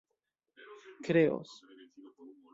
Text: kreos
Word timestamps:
kreos 1.03 1.51